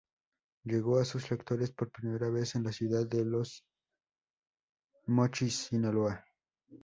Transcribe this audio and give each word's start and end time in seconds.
Llegó 0.63 0.97
a 0.97 1.05
sus 1.05 1.29
lectores 1.29 1.69
por 1.73 1.91
primera 1.91 2.27
vez 2.31 2.55
en 2.55 2.63
la 2.63 2.71
ciudad 2.71 3.05
de 3.05 3.23
Los 3.23 3.63
Mochis, 5.05 5.55
Sinaloa. 5.67 6.25